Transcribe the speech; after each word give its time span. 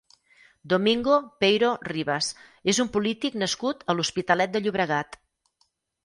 Domingo 0.71 1.17
Peiro 1.43 1.67
Rivas 1.89 2.29
és 2.73 2.79
un 2.83 2.89
polític 2.95 3.37
nascut 3.41 3.83
a 3.93 3.97
l'Hospitalet 3.99 4.55
de 4.55 4.63
Llobregat. 4.67 5.19